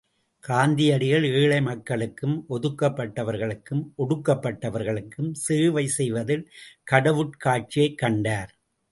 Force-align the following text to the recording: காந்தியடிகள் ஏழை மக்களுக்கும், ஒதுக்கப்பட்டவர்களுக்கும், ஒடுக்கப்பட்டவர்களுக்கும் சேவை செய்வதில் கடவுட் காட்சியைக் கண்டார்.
காந்தியடிகள் 0.43 1.25
ஏழை 1.31 1.61
மக்களுக்கும், 1.61 2.45
ஒதுக்கப்பட்டவர்களுக்கும், 2.49 3.83
ஒடுக்கப்பட்டவர்களுக்கும் 3.97 5.31
சேவை 5.31 5.87
செய்வதில் 5.87 6.51
கடவுட் 6.83 7.37
காட்சியைக் 7.37 7.97
கண்டார். 7.97 8.51